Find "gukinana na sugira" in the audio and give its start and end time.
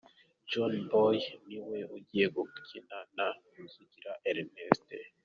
2.33-4.11